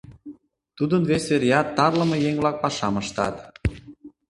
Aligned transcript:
Тудын 0.77 1.01
вес 1.09 1.23
вереат 1.31 1.67
тарлыме 1.77 2.17
еҥ-влак 2.29 2.55
пашам 2.63 2.95
ыштат. 3.01 3.35